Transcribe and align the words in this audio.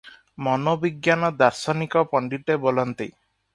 ମନୋବିଜ୍ଞାନ 0.45 1.29
ଦାର୍ଶନିକ 1.43 2.05
ପଣ୍ଡିତେ 2.15 2.59
ବୋଲନ୍ତି 2.67 3.11